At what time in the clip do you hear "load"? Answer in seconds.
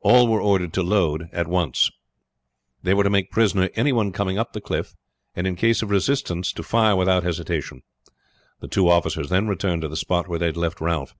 0.82-1.28